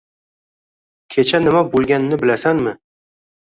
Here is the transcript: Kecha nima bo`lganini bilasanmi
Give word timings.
Kecha 1.17 1.43
nima 1.45 1.63
bo`lganini 1.75 2.21
bilasanmi 2.25 2.77